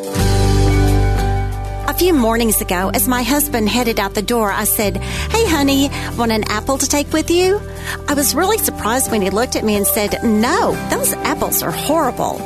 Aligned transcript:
A 0.00 1.94
few 1.98 2.14
mornings 2.14 2.60
ago, 2.60 2.90
as 2.94 3.08
my 3.08 3.24
husband 3.24 3.68
headed 3.68 3.98
out 3.98 4.14
the 4.14 4.22
door, 4.22 4.52
I 4.52 4.62
said, 4.62 4.96
Hey, 4.98 5.44
honey, 5.46 5.88
want 6.16 6.30
an 6.30 6.44
apple 6.44 6.78
to 6.78 6.86
take 6.86 7.12
with 7.12 7.30
you? 7.30 7.60
I 8.06 8.14
was 8.14 8.32
really 8.34 8.58
surprised 8.58 9.10
when 9.10 9.22
he 9.22 9.30
looked 9.30 9.56
at 9.56 9.64
me 9.64 9.74
and 9.74 9.86
said, 9.86 10.22
No, 10.22 10.72
those 10.90 11.14
apples 11.14 11.64
are 11.64 11.72
horrible. 11.72 12.38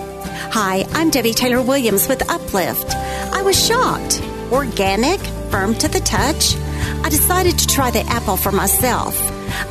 Hi, 0.52 0.86
I'm 0.92 1.10
Debbie 1.10 1.34
Taylor 1.34 1.60
Williams 1.60 2.08
with 2.08 2.26
Uplift. 2.30 2.90
I 2.94 3.42
was 3.42 3.66
shocked. 3.66 4.22
Organic, 4.50 5.20
firm 5.50 5.74
to 5.74 5.88
the 5.88 6.00
touch. 6.00 6.56
I 7.04 7.10
decided 7.10 7.58
to 7.58 7.66
try 7.66 7.90
the 7.90 8.06
apple 8.06 8.38
for 8.38 8.52
myself. 8.52 9.14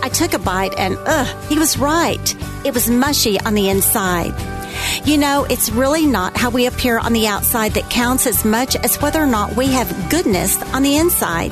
I 0.04 0.10
took 0.10 0.34
a 0.34 0.40
bite 0.40 0.78
and, 0.78 0.98
ugh, 1.00 1.50
he 1.50 1.58
was 1.58 1.80
right. 1.80 2.36
It 2.64 2.76
was 2.76 2.92
mushy 2.92 3.40
on 3.40 3.56
the 3.56 3.70
inside. 3.70 4.51
You 5.06 5.18
know, 5.18 5.46
it's 5.50 5.72
really 5.72 6.06
not 6.06 6.38
how 6.38 6.50
we 6.50 6.66
appear 6.66 7.00
on 7.00 7.14
the 7.14 7.28
outside 7.28 7.74
that 7.74 7.90
counts 7.90 8.28
as 8.28 8.46
much 8.46 8.76
as 8.76 9.02
whether 9.02 9.22
or 9.22 9.28
not 9.28 9.56
we 9.56 9.68
have 9.68 10.10
goodness 10.10 10.62
on 10.74 10.84
the 10.84 10.98
inside. 10.98 11.52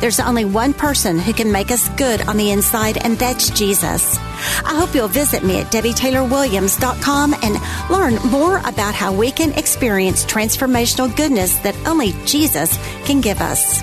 There's 0.00 0.18
only 0.18 0.46
one 0.46 0.72
person 0.72 1.18
who 1.18 1.34
can 1.34 1.52
make 1.52 1.70
us 1.70 1.88
good 1.90 2.22
on 2.22 2.38
the 2.38 2.50
inside, 2.50 2.96
and 3.04 3.18
that's 3.18 3.50
Jesus. 3.50 4.16
I 4.64 4.78
hope 4.78 4.94
you'll 4.94 5.08
visit 5.08 5.44
me 5.44 5.60
at 5.60 5.70
DebbieTaylorWilliams.com 5.70 7.34
and 7.42 7.90
learn 7.90 8.14
more 8.30 8.58
about 8.58 8.94
how 8.94 9.12
we 9.12 9.30
can 9.30 9.52
experience 9.52 10.24
transformational 10.24 11.14
goodness 11.14 11.56
that 11.58 11.76
only 11.86 12.12
Jesus 12.24 12.78
can 13.04 13.20
give 13.20 13.40
us. 13.40 13.82